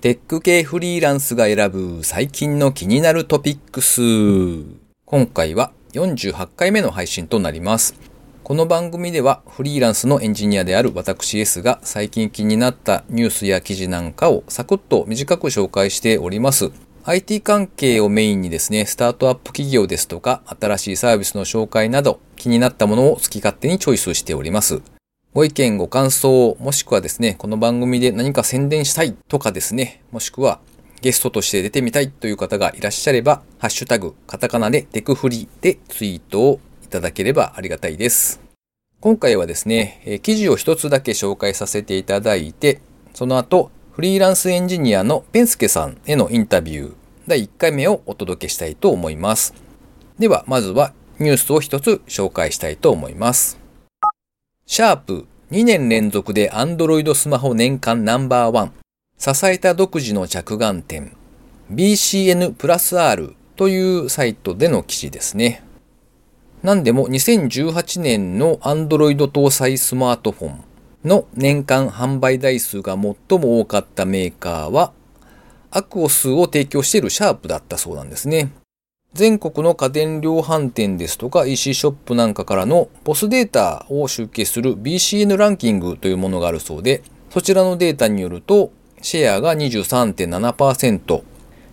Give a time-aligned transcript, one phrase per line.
[0.00, 4.00] テック系フリーランスが選ぶ最近の気になるトピックス。
[5.04, 7.96] 今回は48回目の配信となります。
[8.44, 16.70] この番組ではフリーランスのエンジニアである私 S が最近気になったニュースや記事なんかをサクッと短く紹介しております。
[17.02, 24.80] IT 関係をメインにですね、スタートアップ企業ですとか、新しいサービスの紹介など、気になったものを好き勝手にチョイスしております。
[25.34, 30.58] ご意見、ご感想、もしくはですね、この番組で何か宣伝したいとかですね、もしくは
[31.02, 38.40] ゲストとして出てみたいという方がいらっしゃれば、ハッシュタグ、カタカナでテクフリでツイートをいただければありがたいです。
[39.00, 42.80] 今回はですね、記事を一つだけ紹介させていただいて、
[43.12, 46.94] その後、フリーランスエンジニアのペンスケさんへのインタビュー
[47.26, 49.52] 第1回目をお届けしたいと思います。
[50.18, 53.67] では、まずはニュースを一つ紹介したいと思います。
[54.70, 58.74] シャープ2年連続で Android スマホ年間ナンバーワン
[59.16, 61.16] 支えた独自の着眼点
[61.72, 65.64] BCN プラス R というサイトでの記事ですね。
[66.62, 70.64] 何でも2018年の Android 搭載スマートフォン
[71.02, 74.92] の年間販売台数が最も多かったメーカーは
[75.70, 78.52] アクオスを提供しているシャープだったそうなんですね。
[79.14, 91.22] 全国の家電量販店ですとか EC ショップなんかからのポスデータを集計する BCN ランキングというものがあるそうで、そちらのデータによると、シェアが23.7%、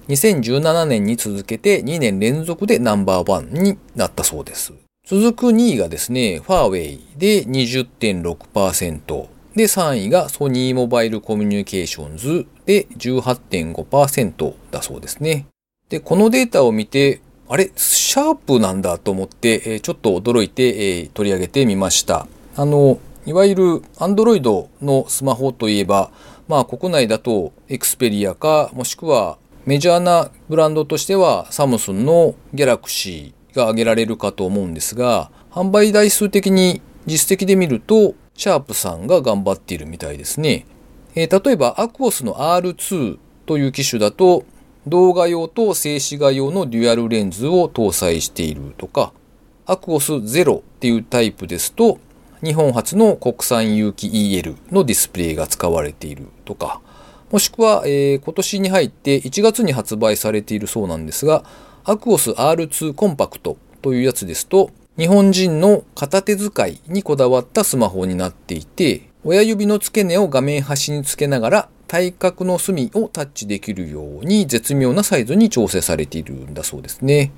[0.08, 4.73] 2017年に続けて2年連続でナンバーワンになったそうです。
[5.05, 15.47] 続く2位がですね、ファーウェイで20.6%、で3位がソニーモバイルコミュニケーションズで18.5%だそうですね。
[15.89, 22.27] で、このデータを見て、あれ、シャープなんだと思って、えちょっと驚いて、え取り上げてみました。
[22.55, 23.63] あの、いわゆる
[23.97, 26.09] Android のスマホといえば、
[26.47, 40.65] まあ国内だと Xperia か、もしくはメジャーなブランドとしてはサムスンの Galaxy が挙げられるかと思うんですが、販売台数的に実績で見ると、シャープさんが頑張っているみたいですね。
[41.15, 44.43] えー、例えば、 AQUOS の R2 という機種だと、
[44.87, 49.13] 動画用と静止画用のデュアルレンズを搭載しているとか、
[49.65, 51.97] アクオス0っていうタイプですと、
[52.43, 56.81] 日本初の国産有機 EL のディスプレイが使われているとか、
[57.31, 61.43] もしくは、えー、今年に入って1月に発売されているそうなんですが、
[61.83, 77.31] アクオス R2 コンパクトというやつですと、日本人の片手使いにこだわったスマホになっていて、親指の付け根を画面端につけながら体格の隅をタッチできるように絶妙なサイズに調整されているんだそうですね。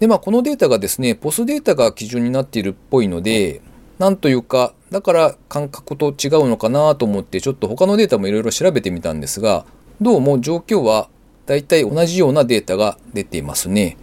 [0.00, 3.60] で、まあこのデータがですね、ポスデータが基準になっているっぽいので、
[3.98, 9.64] なんというか、だから感覚と違うのかなと思ってちょっと他のデータもいろいろ調べてみたんですが、
[10.00, 11.08] どうも状況は
[11.46, 13.96] 大体同じようなデータが出ていますね。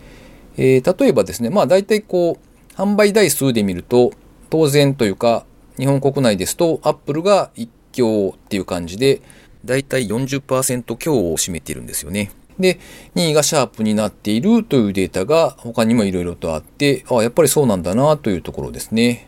[0.57, 4.12] えー、例えばですね、まあ大体こう、販売台数で見ると、
[4.50, 5.46] 当然というか、
[5.78, 9.22] 日本国内ですと、アップルが1強っていう感じで、
[9.66, 12.31] だいたい40%強を占めているんですよね。
[12.59, 12.80] で、
[13.16, 19.28] 2位がシャープになっているというデータが他にもいろいろとあって、あやっぱりそうなんだなというところですね。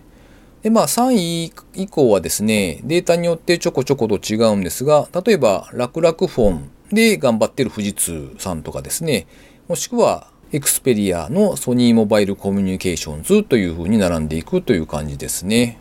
[0.64, 9.28] で、まあ3位以降はですね、データによってちょこちょこと違うんですが、例えば、楽々フォンで頑張ってる富士通さんとかですね、
[9.68, 15.78] もしくは、エクスペリアのソニーモバイルコミュニケーションズという風に並んでいくという感じですね。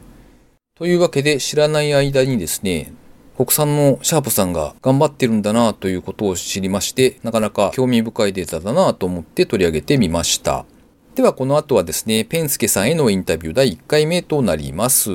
[0.75, 2.93] というわけで知らない間にですね、
[3.37, 10.65] 国産のシャープさんが頑張ってるんだなということを知りまして、なかなか興味深いデータだなと思って取り上げてみました。
[11.15, 15.11] ではこの後はですね、ペンスケさんへのインタビュー第1回目となります。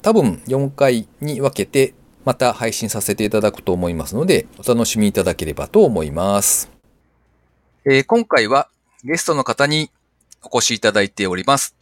[0.00, 1.92] 多分4回に分けて
[2.24, 6.70] また配信させていただくと思いますので、お楽しみいただければと思います。
[7.84, 8.68] えー、今回は
[9.04, 9.90] ゲストの方に
[10.42, 11.74] お越しいただいております。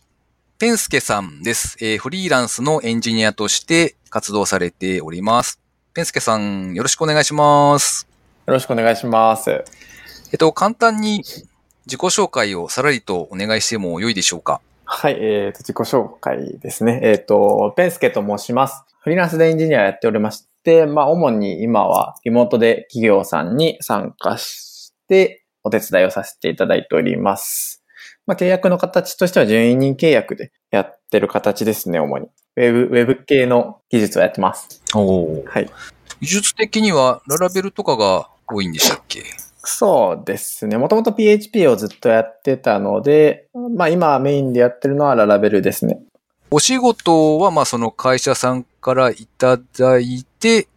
[0.59, 1.77] ペンスケさんです。
[1.81, 5.61] えー、フリーランスのエンジニアとして活動されております。
[5.97, 8.07] ペンスケさん、よろしくお願いします。
[8.47, 9.51] よろしくお願いします。
[9.51, 9.65] え
[10.35, 11.23] っと、簡単に
[11.87, 14.61] 自己紹介をさらりとお願いしても良いでしょうか？
[14.85, 17.01] はい、えっ、ー、と、自己紹介ですね。
[17.03, 18.85] えっ、ー、と、ペンスケと申します。
[19.01, 27.83] フリーランスでエンジニアやっておりまして、まあ、主に今はリモートで企業さんに参加してお手伝いをさせていただいております。
[28.27, 32.29] まあ、契約の形としては順位人契約でやってる形ですね、主に。
[32.59, 34.83] ウェブ、ウェブ系の技術をやってます。
[34.95, 35.71] おはい。
[36.21, 39.23] 技術的にはララベルとかが多いんでしたっけ？
[39.69, 40.79] そうですね。
[40.79, 46.01] もともと PHP をずっとやってたので、まあ今メインでやってるのはララベルですね。
[46.51, 50.69] お仕事はまあその会社さんからいただいて、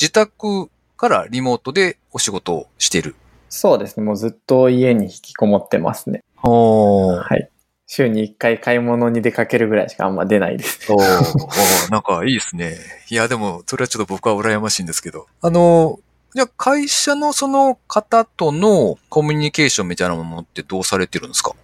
[0.00, 3.14] 自宅からリモートでお仕事をしている。
[3.50, 4.04] そうですね。
[4.04, 6.24] もうずっと家に引きこもってますね。
[6.42, 7.50] はい。
[7.90, 10.92] 週に1回買い物に出かけるぐらいしかあんま出ないです。
[10.92, 12.76] おーおーなんかいいですね。
[13.08, 15.26] いや、でも、それはちょっと僕は羨ましいんですけど。
[15.40, 15.98] あの、
[16.34, 21.54] じゃあ会社のその方とのコミュニケーションみたいなものってどうされてるんですか？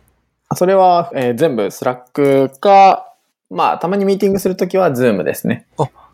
[0.56, 3.12] それは、えー全部 Slack か、
[3.50, 5.66] まあ、たまにミーティングするときは Zoom ですね。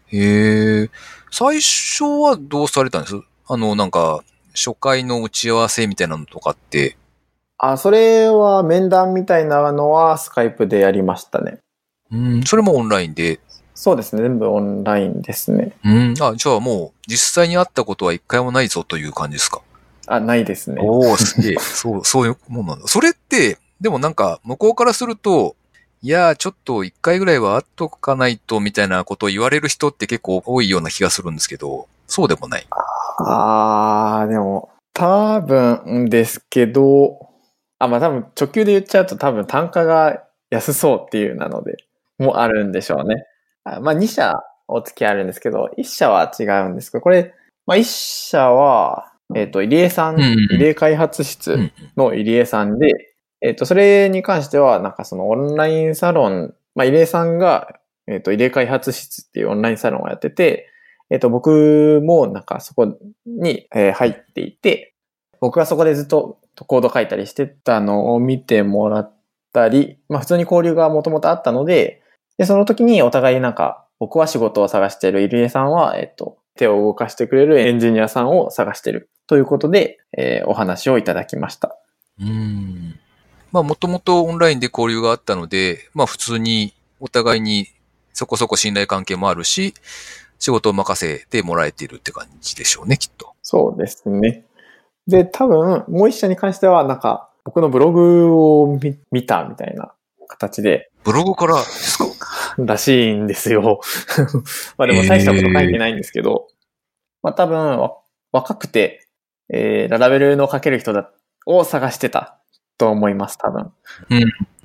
[0.08, 0.90] へえ。
[1.30, 3.14] 最初はどうされたんです？
[3.46, 4.24] あの、なんか、
[4.56, 6.96] 初回の打ち合わせみたいなのとかって。
[7.62, 11.58] あ、それは面談みたいなのはスカイプでやりましたね。
[12.10, 13.38] うん、それもオンラインで？
[13.74, 14.22] そうですね。
[14.22, 15.72] 全部オンラインですね。
[15.84, 19.60] うん、あ、じゃあもう、実際に会ったことは一回もないぞという感じですか？
[20.06, 20.80] あ、ないですね。
[20.82, 21.56] おおすげえ。
[21.60, 22.88] そう、そういうもんなんだ。
[22.88, 25.56] それって、でもなんか、向こうからすると、
[26.02, 32.66] いやー、ちょっと一回ぐらいは会っとかないと、みたいなことを言われる人って結構多いような気がするんですけど、そうでもない。
[33.18, 37.29] あー、でも、多分ですけど、
[37.80, 41.78] あ、まあ多分直球で言っちゃうと多分単価が安そうっていうなので、
[42.18, 43.24] もあるんでしょうね。
[43.64, 47.34] あまあ2社お付き合いあるんですけど、1社は違うんですけど、これ、
[47.66, 47.84] まあ1
[48.28, 60.68] 社は、えっ、と、入江さん、入江開発室うんの入江さんで、えっ、と、それに関しては、なんかそのオンラインサロン、まあ入江さんが、えっ、と、入江開発室っていうオンラインサロンをやってて、
[61.08, 64.94] えっ、と、僕もなんかそこに、えー入っていて、
[65.40, 69.14] 僕がそこでずっとコード書いたりしてたのを見てもらっ
[69.52, 72.02] たり、まあ普通に交流がもともとあったので、
[72.38, 81.76] で、その時にお互いなんか、僕は仕事を探している入江さんは、えっ、と、手を動かしてくれるエンジニアさんを探しているということで、えーお話をいただきました。
[82.20, 82.98] うん。
[83.52, 87.66] まあ、もともとオンラインで交流があったので、まあ、普通にお互いに
[88.12, 89.74] そこそこ信頼関係もあるし、
[90.38, 93.34] 仕事を任せてもらえているって感じでしょうね、きっと。
[93.42, 94.44] そうですね。
[95.06, 99.94] で、多分、もう一社に関しては、なんか、僕のブログを見見たみたいな
[100.28, 102.54] 形で、ブログからですか？
[102.58, 103.80] らしいんですよ。
[104.76, 106.48] まあでも大したこと書いてないんですけど、
[107.22, 107.96] まあ多分わ
[108.32, 109.06] 若くて、
[109.48, 111.10] えーララベルの書ける人だ
[111.46, 112.38] を探してた
[112.76, 113.72] と思います、多分。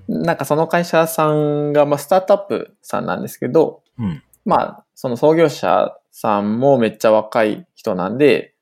[0.07, 4.21] なんかその会社さんが、まあスタートアップさんなんですけど、うん。
[4.43, 8.53] まあその創業者さんもめっちゃ若い人なんで、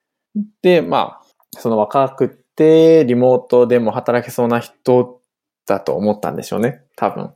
[0.62, 1.23] で、まあ、
[1.58, 5.22] その若くてリモートでも働けそうな人
[5.66, 7.32] だと思ったんでしょうね、多分。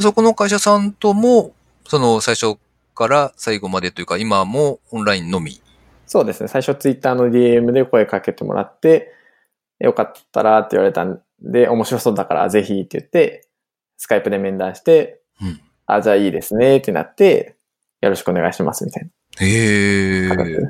[0.00, 1.52] そこの会社さんとも、
[1.86, 2.58] その最初
[2.94, 5.60] から最後までというか、今もオンラインのみ？
[6.06, 6.48] そうですね。
[6.48, 9.12] 最初ツイッターの DM で声かけてもらって、
[9.78, 13.48] よかったらって言われたんで、面白そうだからぜひって言って、
[13.96, 15.60] スカイプで面談して、うん。
[15.86, 17.56] あ、じゃあいいですねってなって、
[18.00, 19.10] よろしくお願いしますみたい
[19.40, 20.56] へな形で。
[20.56, 20.60] え。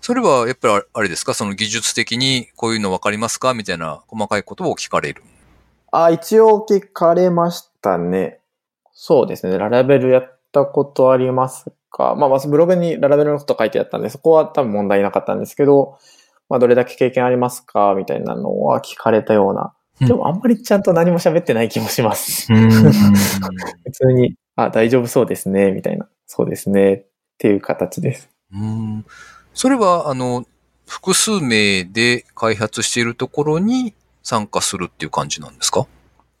[0.00, 1.34] それはやっぱりあれですか？
[1.34, 3.54] その技術的にこういうの分かりますか？
[3.54, 5.22] みたいな細かいことを聞かれる。
[5.90, 8.40] あ、一応聞かれましたね。
[8.92, 9.58] そうですね。
[9.58, 12.14] ララベルやったことありますか？
[12.14, 15.98] まあ、まずブログにララベルのこと書いてあったんで、そこは多分問題なかったんですけど、
[16.48, 17.94] まあ、どれだけ経験ありますか？
[17.96, 19.62] みたいなのは聞かれたような。
[19.62, 22.52] うんでもあんまりちゃんと何も喋ってない気もします。
[22.52, 22.68] うん。
[22.70, 22.92] 普
[23.90, 26.06] 通に、あ、大丈夫そうですね、みたいな。
[26.26, 27.06] そうですね、っ
[27.38, 28.28] ていう形です。
[28.52, 29.06] うん。
[29.56, 30.44] それは、あの、
[30.86, 35.86] 複数名で開発しているところに参加するっていう感じなんですか？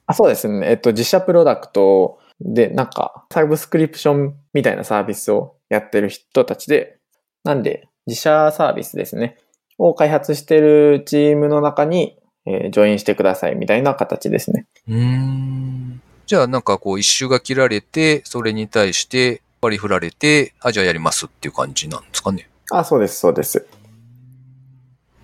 [0.06, 0.70] あ、そうですね。
[0.70, 6.98] えっと、自社プロダクトで、なんか、サブスクリプションみたいなサービスをやってる人たちで、
[7.42, 9.38] なんで、自社サービスですね。
[9.78, 14.66] を開発してるチームの中に、えージョインしてくださいみたいな形ですね。
[14.88, 16.02] うん。
[16.26, 22.48] じゃあなんかこう一周が切られて、それに対して割り振られて、あ、じゃあやりますっていう感じなんですかね。
[22.70, 23.66] あ、そうです、そうです。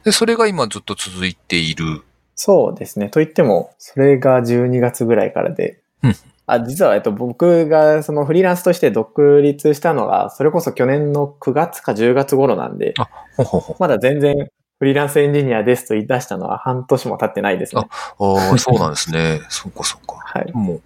[0.05, 2.03] で、それが今ずっと続いている。
[2.35, 3.09] そうですね。
[3.09, 5.81] と言っても、それが12月ぐらいからで。
[6.03, 12.95] うんあ、実は、えっと、僕がそのフリーランスとして独立したのが、それこそ去年の9月か10月頃なんで、
[13.37, 13.77] ほほほ。
[13.79, 17.83] まだ全然フリーランスエンジニアですと言い出したのは半年も経ってないですね。
[17.89, 19.41] ああ、そうなんですね。
[19.49, 20.17] そうかそうか。
[20.27, 20.53] はい。
[20.53, 20.83] もう、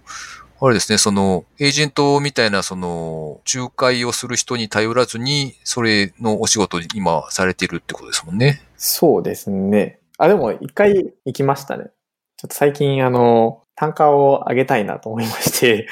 [0.59, 8.61] あれですね、その、エージェントみたいな、その、仲介をする人に頼らずに、それのお仕事に今されてるってことですもんね。
[8.75, 9.99] そうですね。
[10.17, 11.85] あ、でも一回行きましたね。
[12.37, 15.87] ちょっと最近あの、単価を上げたいなと思いまして、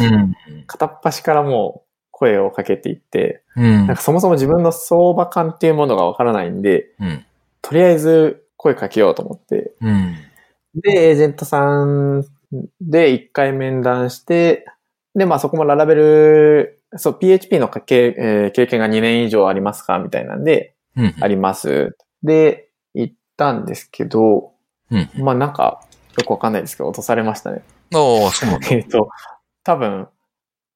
[0.00, 0.64] うん。
[0.66, 7.26] 片っ端からもう声をかけていって、うんなんかそもそも自分の相場感っていうものがわからないんで、うん。
[7.60, 10.16] とりあえず声かけようと思って、うん。
[10.74, 12.24] で、エージェントさん
[12.80, 14.66] で一回面談して、
[15.14, 21.14] で、まあそこもララベル、そう、PHP のかけ、えー経験が2年以上ありますかみたいなんで、うん。
[21.20, 21.96] あります。
[22.22, 24.52] で、行ったんですけど、
[24.90, 25.08] うん。
[25.18, 25.80] まあなんか、
[26.18, 27.62] よくわかんないですけど、落とされましたね。
[27.94, 28.68] ああ、そうなんだ。
[28.70, 29.08] えっと、
[29.64, 30.08] 多分、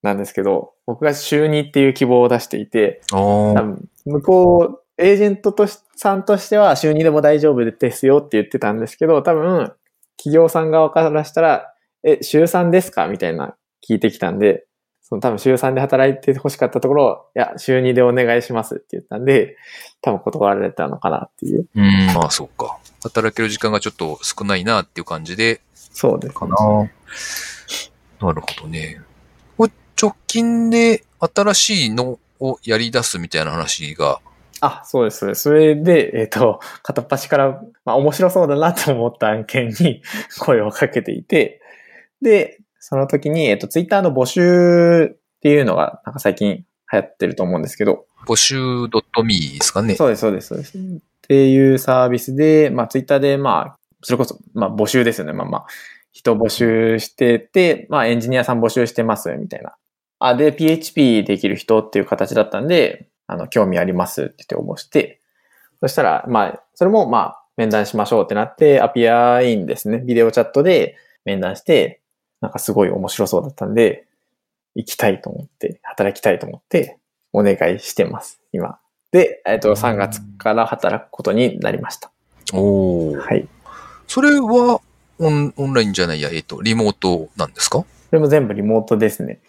[0.02, 3.00] なんですけど、僕が週2っていう希望を出していて。
[3.11, 9.73] 多分向こう、エージェントとしさんとしては週2でも大丈夫ですよって言ってたんですけど、多分、
[10.16, 13.09] 企業さん側からしたら、え、週3ですか？
[13.09, 13.56] みたいな
[13.88, 14.66] 聞いてきたんで、
[15.02, 19.56] その多分週3で働いて欲しかったところ、いや、週2でお願いしますって言ったんで、
[20.00, 21.68] 多分断られたのかなっていう。
[21.75, 22.78] うん、まあそうか。
[23.02, 26.35] 働ける時間がちょっと少ないなっていう感じで、そうです。
[26.35, 26.56] かな。
[28.21, 29.00] なるほどね。
[29.97, 34.21] 直近で新しいのをやり出すみたいな話が、
[34.64, 35.35] あ、そうです。
[35.35, 40.02] それで、えっ、と、片っ端から、まあ面白そうだなと思った案件に
[40.40, 41.61] 声をかけていて、
[42.23, 48.56] で、その時に、えっ、と、ツイッターの募集っていうのが、なんか最近流行ってると思うんですけど、募集
[49.23, 49.97] .me ですかね。
[49.97, 50.78] そうです、そうです、そうです。
[50.78, 50.80] っ
[51.21, 55.35] ていうサービスで、まあツイッターで、まあ、それこそ、まあ募集ですよね。
[55.35, 55.66] まあまあ、
[56.12, 59.75] 人募集してて、まあエンジニアさん募集してます、みたいな。
[60.21, 65.21] あ、で、PHP できる人っていう形だったんで、あの、興味ありますって言って応募して、
[65.81, 69.99] そしたら、まあ、それもまあ、面談しましょうってなって、アピアインですね。
[69.99, 72.00] ビデオチャットで面談して、
[72.40, 74.07] なんかすごい面白そうだったんで、
[74.75, 76.99] 行きたいと思って、働きたいと思って、
[77.33, 78.78] お願いしてます、今。
[79.12, 82.11] で、えっと、3月から働くことになりました。
[82.52, 83.16] おお。
[83.16, 83.47] はい。
[84.09, 84.81] それは
[85.19, 87.78] オン、オンラインじゃないや、えっ、と、リモートなんですか？
[87.78, 89.40] これも全部リモートですね。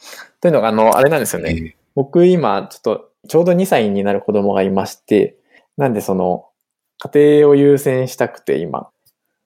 [0.41, 1.55] というのが、あの、あれなんですよね。
[1.55, 5.37] え僕今、ちょっと、ちょうど2歳になる子供がいまして、
[5.77, 6.45] なんでその、
[6.99, 8.89] 家庭を優先したくて今。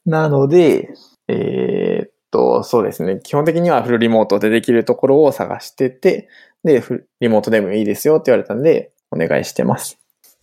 [0.05, 0.89] なので、
[1.27, 3.19] えーっと、そうですね。
[3.23, 6.29] 基本的にはフルリモートでできるところを探してて、
[6.63, 9.97] で、フルリモートでもいいですよって言われたんで、お願いしてます。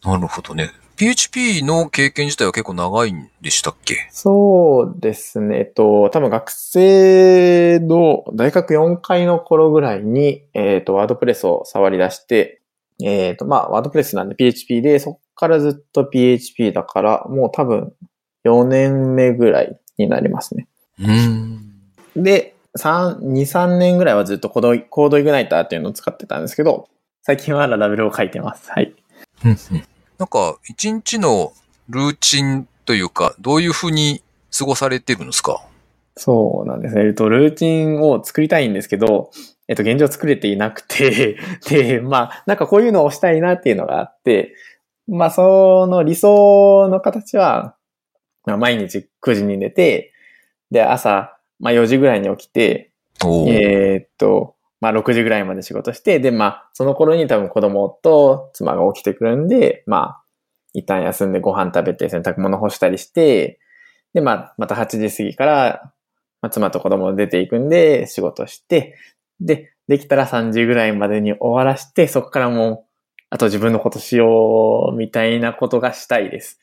[0.05, 0.71] なるほどね。
[0.97, 4.09] PHP の経験自体は結構長いんでしたっけ？
[4.11, 5.59] そうですね。
[5.59, 12.63] えっと、多分学生の大学4回の頃ぐらいに、えっと、ワードプレスを触り出して、
[13.03, 17.93] えっと、まあ、ワードプレスなんで PHP で、そっからずっと PHP だから、もう多分
[18.47, 20.69] 4年目ぐらいになりますね。
[20.99, 21.73] うーん。
[22.17, 26.89] で、3、2、3年ぐらいはずっとコード、コードイグナイターっていうのを使ってたんですけど、
[27.23, 28.71] 最近はララベルを書いてます。
[28.71, 28.95] はい。
[30.19, 31.53] なんか、一日の
[31.89, 34.23] ルーチンというか、どういうふうに
[34.57, 35.61] 過ごされてるんですか？
[36.17, 37.05] そうなんですね。
[37.05, 39.31] えっと、ルーチンを作りたいんですけど、
[39.69, 41.37] えっと、現状作れていなくて、
[41.69, 44.55] で、まあ、なんかこういうのをしたいなっていうのがあって、
[45.07, 47.77] まあ、その理想の形は、
[48.47, 50.13] まあ毎日9時に寝て、
[50.71, 52.93] で、朝、まあ4時ぐらいに起きて、
[53.49, 60.23] えーっと、まあ6時ぐらいまで仕事して、で、まあ、その頃に多分子供と妻が起きてくるんで、まあ、
[60.73, 63.59] 一旦休んでご飯食べて洗濯物干したりして、
[64.15, 65.93] で、まあ、また8時過ぎから、
[66.43, 68.95] まあ、妻と子供出ていくんで仕事して、
[69.41, 72.85] で、できたら3時ぐらいまでに終わらして、そこからもう、
[73.31, 76.61] あと自分のことしよう、みたいなことがしたいです。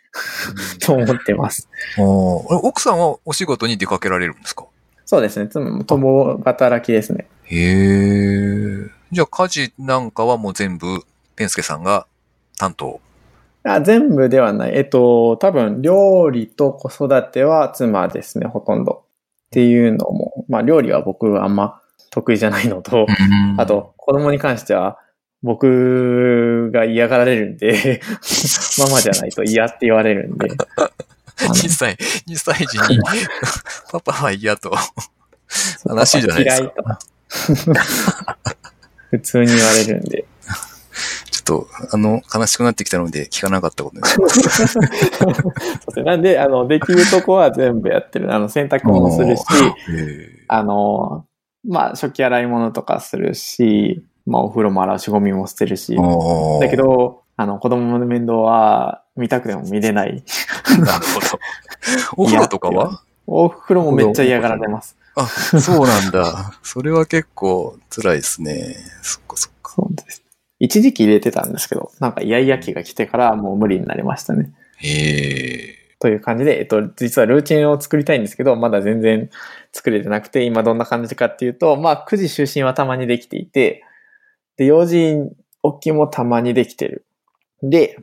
[0.79, 1.69] と思ってます。
[1.97, 4.65] 奥さんはお仕事に出かけられるんですか？
[5.05, 5.47] そうですね。
[5.47, 7.27] 妻も共働きですね。
[7.45, 8.89] へえ。
[9.11, 11.01] じゃあ家事なんかはもう全部、
[11.35, 12.07] ペンスケさんが
[12.57, 13.01] 担当？
[13.63, 14.75] あ全部ではない。
[14.75, 19.03] えっと、多分、料理と子育ては妻ですね、ほとんど。
[19.53, 21.79] っていうのも、まあ、料理は僕あんま
[22.09, 23.05] 得意じゃないのと、
[23.59, 24.97] あ、と、子供に関しては、
[25.43, 28.01] 僕が嫌がられるんで、
[28.79, 31.95] ママじゃないと嫌って言われるんで、あの2歳、
[32.27, 32.99] 2歳児に、
[33.91, 34.71] パパは嫌と。
[35.85, 36.83] 悲しいじゃないですか嫌いと。
[39.11, 40.25] 普通に言われるんで。
[41.33, 44.15] ちょっと、あの、悲しくなってきたので聞かなかったことです。
[44.15, 44.77] そうです
[45.97, 48.31] ねなんで、あの、できるとこは全部やってる。
[48.31, 49.43] あの、洗濯もするし、
[49.89, 51.25] へあの、
[51.67, 55.95] まあ、食器洗い物とかするし、まあ、お風呂も洗うし、ゴミも捨てるし。
[55.95, 60.23] ーだけ、ど、あの、子供の面倒は見たくても見れない。
[60.77, 61.39] なるほど。
[62.15, 63.01] お風呂とかは？
[63.25, 64.95] お風呂もめっちゃ嫌がられます。
[65.15, 66.53] あ、そうなんだ。
[66.61, 68.75] それは結構辛いですね。
[69.01, 69.73] そっかそっか。
[69.75, 70.22] そうです。
[70.59, 74.51] 一時期入れてたんですけど、なんかイヤイヤ期が来てからもう無理になりましたね。
[74.77, 75.83] へえ。
[75.99, 79.29] という感じで、えっと、実はルーチンを作りたいんですけど、まだ全然
[79.71, 83.83] 作れてなくて、今どんな感じかっていうと、まあ、9時就寝はたまにできていて、
[84.57, 87.05] で、4時起きもたまにできてる。
[87.61, 87.97] で、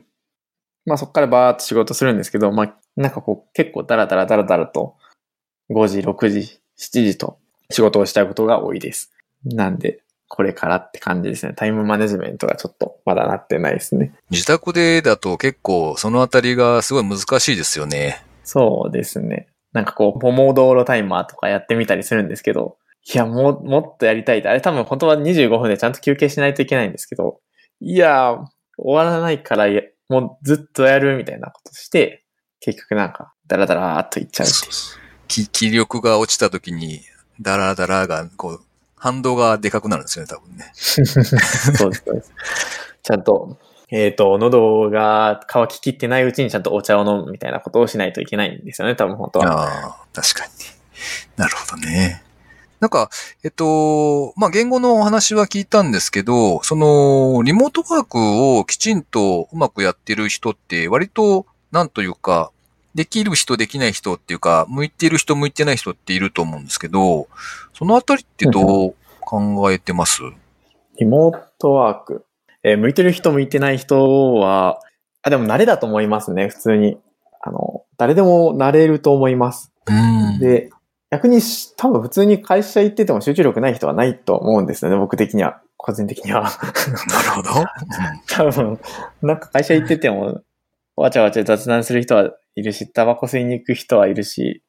[0.85, 4.95] まあそこからバーっと仕事するんですけど、まあ、なんかこう、結構ダラダラダラダラと、
[5.69, 7.37] 5時、6時、7時と
[7.69, 9.11] 仕事をしたいことが多いです。
[9.45, 10.01] なんで、
[10.33, 11.53] これからって感じですね。
[11.53, 14.13] タイムマネジメントがちょっとまだなってないですね。
[14.29, 18.23] 自宅でだと結構そのあたりがすごい難しいですよね。
[18.45, 19.49] そうですね。
[19.73, 22.77] なんかこう、ポモドーロタイマーとかやってみたりするんですけど、
[23.13, 24.47] いや、もう、もっとやりたいって。
[24.47, 27.41] あれ多分本当は25分でちゃんと休憩しないといけないんですけど、
[27.81, 28.37] いや、
[28.77, 32.23] 終わらないからや、もうずっとやるみたいなことして、
[32.61, 34.47] 結局なんか、ダラダラーっといっちゃう
[35.27, 37.01] 気力が落ちた時に、
[37.41, 38.61] ダラダラが、こう、
[39.01, 40.71] 反動がでかくなるんですよね、多分ね。
[40.75, 42.31] そうです、そうです。
[43.01, 43.57] ちゃんと、
[43.89, 49.63] えっ、と、喉が乾ききってないうちにちゃんとお茶を飲むみたいなことをしないといけないんですよね、多分本当は。
[49.63, 50.51] ああ、確かに。
[51.35, 52.23] なるほどね。
[52.79, 53.09] なんか、
[53.43, 62.51] えっと、まあ、言語のお話は聞いたんですけど、その、リモートワークをきちんとうまくやってる人って、割と、なんというか、
[62.95, 67.27] できる人、できない人っていうか、向いてる人、向いてない人っていると思うんですけど、
[67.73, 70.21] そのあたりってどう考えてます？
[70.99, 72.25] リモートワーク。
[72.63, 74.79] えー向いてる人、向いてない人は、
[75.23, 76.97] あ、でも慣れだと思いますね、普通に。
[77.41, 79.71] あの、誰でも慣れると思います。
[79.87, 79.91] う
[80.35, 80.39] ん。
[80.39, 80.69] で、
[81.09, 85.61] 逆にし多分普通に会社行ってても集中力ない人はないと思うんですよね、僕的には。
[85.77, 86.43] 個人的には。
[86.43, 86.49] な
[87.23, 87.49] るほど。
[88.29, 88.79] 多分、
[89.23, 90.41] なんか会社行ってても、
[90.95, 94.63] わちゃわちゃ雑談する人はいるし、タバコ吸いに行く人はいるし、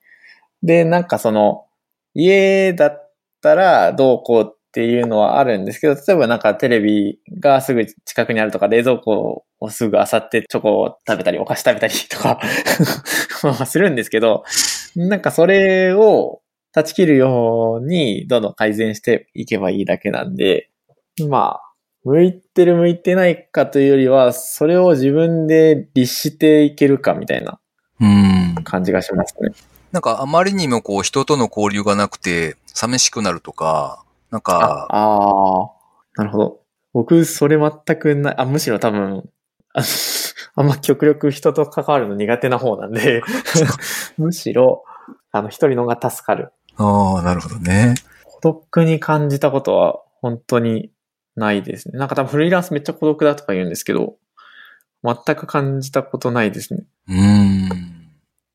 [0.63, 1.67] で、なんかその、
[2.15, 12.41] 家だったらどうこうっていうのはあるんですけど、例えばなんかテレビがすぐ近くにあるとか、冷蔵庫をすぐ漁ってチョコを食べたり、お菓子食べたりとか、
[13.67, 14.45] するんですけど、
[14.97, 16.41] なんかそれを
[16.73, 20.71] 断ち切るようにどんどん改善していけばいいだけなんで、
[21.29, 21.73] まあ、
[22.05, 27.61] 向いてる向いてないかというよりは、それを自分で律していけるかみたいな。
[28.65, 29.51] 感じがしますね。
[29.93, 35.71] なんかあまりにもこう人との交流がなくて寂しくなるとか、なんか、ああ、
[36.17, 36.61] なるほど。
[36.95, 39.29] 僕、それ全くない、あ、むしろ多分、
[39.75, 39.83] あ
[40.55, 43.23] あんま極力人と関わるの苦手な方なんで、
[44.19, 44.85] むしろ、
[45.31, 46.53] あの、一人の方が助かる。
[46.77, 47.95] ああ、なるほどね。
[48.25, 50.91] 孤独に感じたことは本当に
[51.37, 51.99] ないですね。
[51.99, 54.17] なんか多分フリーランスめっちゃ孤独だとか言うんですけど、
[55.05, 56.85] 全く感じたことないですね。
[57.09, 57.92] うーん。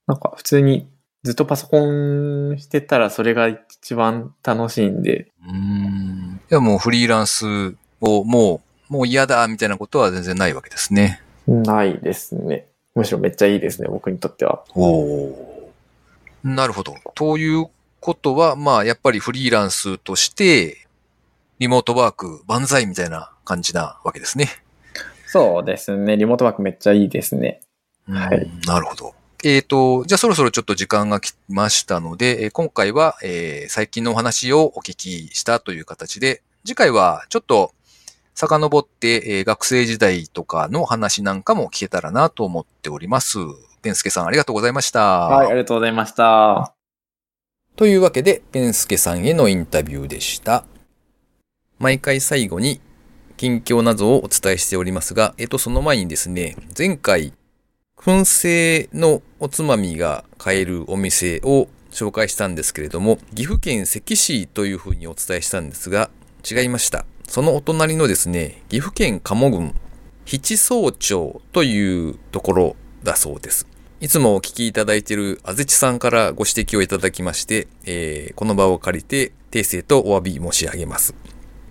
[0.08, 0.88] なんか普通に
[1.24, 6.40] ずっとパソコンしてたらそれが一番楽しいんで、うーん。
[6.50, 11.22] いやもうフリーランスをもう、もう嫌だみたいなことは全然ないわけですね。
[11.46, 12.68] ないですね。
[12.96, 14.64] むしろめっちゃいいですね、僕にとっては。
[14.74, 15.72] おお。
[16.44, 16.96] なるほど。
[17.14, 17.68] という
[18.00, 20.88] ことは、まあやっぱりフリーランスとして、
[21.60, 24.48] リモートワーク万歳みたいな感じなわけですね。
[25.26, 26.16] そうですね。
[26.16, 27.60] リモートワークめっちゃいいですね。
[28.08, 29.17] はいうんなるほど。
[29.44, 37.74] えっ、と、じゃあそろそろちょっと時間が来ましたので、えー今回は、えー最近のお話をお聞きしたという形で、次回はちょっと
[38.34, 43.38] 遡って、えー学生時代とかの話なんかも聞けたらなと思っております。
[43.84, 45.02] ペンスケさんありがとうございました。
[45.02, 46.74] はい、ありがとうございました。
[47.76, 50.66] というわけで、ペンスケさんへのインタビューでした。
[51.78, 52.82] 毎回最後に
[53.38, 57.34] 近況などをお伝えしておりますが、えっと、その前にですね、前回、
[57.98, 66.10] 燻製のおつまみが買えるお店を紹介したんですけれども、岐阜県関市というふうにお伝えしたんですが、
[66.50, 67.06] 違いました。
[67.28, 69.76] そのお隣のですね、岐阜県鴨郡
[70.26, 73.68] 七総町というところだそうです。
[74.00, 81.16] いつもお聞きいただいているあぜちさんからご指摘をいただきまして、えーこの場を借りて訂正とお詫び申し上げます。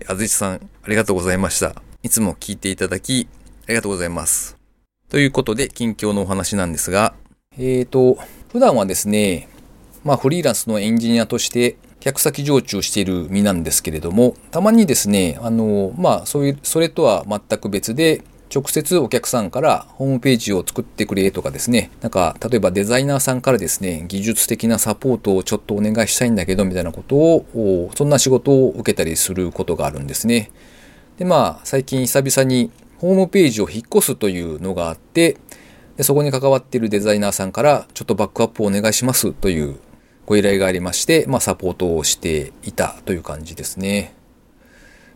[0.07, 1.81] あぜちさん、ありがとうございました。
[2.03, 3.27] いつも聞いていただき、
[3.65, 4.56] ありがとうございます。
[5.09, 7.13] ということで、近況のお話なんですが、
[7.57, 8.17] えーと、
[8.51, 9.47] 普段はですね、
[10.03, 18.21] まあフリーランスのエンジニアとして客先常駐している身なんですけれども、たまにですね、あの、まあそういう、それとは全く別で、
[18.53, 30.51] 直接お客さんからホームページを作ってくれとかですね、なんか例えばデザイナーさんからですね、技術的なサポートをちょっとお願いしたいんだけどみたいなことを、そんな仕事を受けたりすることがあるんですね。
[31.17, 35.37] で、まあ最近久々にホームページを引っ越すというのがあって、
[35.97, 39.79] でそこに関わっているデザイナーさんからちょっとバックアップをお願いしますという
[40.25, 44.13] ご依頼がありまして、まあサポートをしていたという感じですね。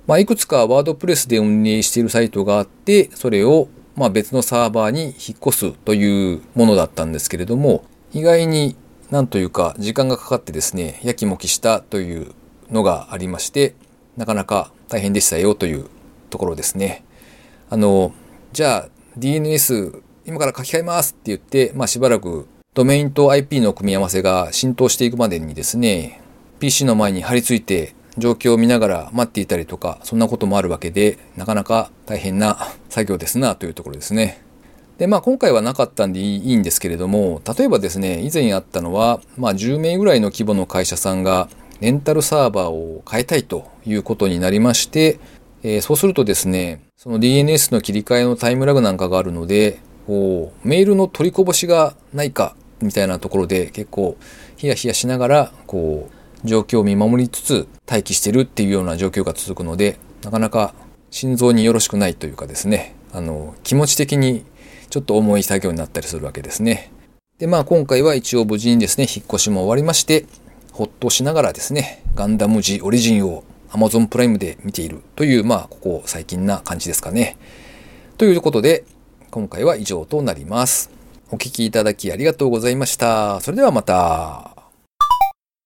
[0.07, 5.13] まあ、いくつかワードプレスで運営しているサイトがあって、それをまあ別のサーバーに引っ
[5.45, 8.75] 越すというものだったんですけれども、意外に
[9.11, 12.33] なんというか時間がかかってですね、やきもきしたという
[12.71, 13.75] のがありまして、
[14.17, 15.85] なかなか大変でしたよという
[16.29, 17.03] ところですね。
[17.71, 18.13] あの、
[18.51, 26.19] じゃあ DNS 今から書き換えますって言って、まあしばらくドメインと IP の組み合わせが浸透していくまでにですね、
[26.59, 34.43] PC の前に張り付いて状況を見ながら待っていたりとか、そんなこともあるわけで、なかなか大変な作業ですなというところですね。
[34.97, 41.47] で、まあ今回はなかったんでいいんですけれども、例えばですね、以前あったのは、まあ10名ぐらいの規模の会社さんが、
[41.79, 45.19] レンタルサーバーを変えたいということになりまして、
[45.63, 54.17] えー、そうするとですね、その DNS の切り替えのタイムラグなんかがあるので、こう、メールの取りこぼしがないか、みたいなところで結構
[54.57, 60.73] ヒヤヒヤしながら、こう、状況を見守りつつ待機してるっていうような状況が続くので、なかなか
[61.11, 64.45] 心臓によろしくないというかですね、あの、気持ち的に
[64.89, 66.91] ちょっと重い作業になったりするわけですね。
[67.37, 70.25] で、まあ今回は一応無事にですね、引っ越しも終わりまして、
[70.71, 77.37] ほっとしながらですね、ガンダムジオリジンを Amazon プライムで見ているという、まあここ最近な感じですかね。
[78.17, 78.83] ということで、
[79.31, 80.91] 今回は以上となります。
[81.31, 83.39] お聴きいただきありがとうございました。
[83.39, 84.50] それではまた。